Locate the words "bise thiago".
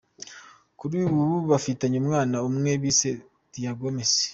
2.81-3.85